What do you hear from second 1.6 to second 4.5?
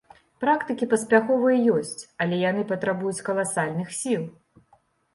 ёсць, але яны патрабуюць каласальных сіл.